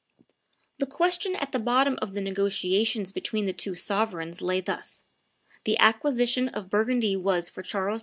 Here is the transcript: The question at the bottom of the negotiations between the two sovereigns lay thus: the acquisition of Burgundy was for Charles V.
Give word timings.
The 0.79 0.87
question 0.87 1.35
at 1.35 1.51
the 1.51 1.59
bottom 1.59 1.99
of 2.01 2.15
the 2.15 2.21
negotiations 2.21 3.11
between 3.11 3.45
the 3.45 3.53
two 3.53 3.75
sovereigns 3.75 4.41
lay 4.41 4.59
thus: 4.59 5.03
the 5.63 5.77
acquisition 5.77 6.49
of 6.49 6.71
Burgundy 6.71 7.15
was 7.15 7.49
for 7.49 7.61
Charles 7.61 7.99
V. 7.99 7.99